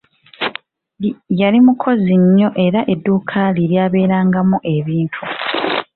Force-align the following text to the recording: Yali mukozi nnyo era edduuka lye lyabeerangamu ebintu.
Yali 1.39 1.59
mukozi 1.65 2.13
nnyo 2.21 2.49
era 2.65 2.79
edduuka 2.93 3.39
lye 3.55 3.67
lyabeerangamu 3.71 4.57
ebintu. 4.75 5.21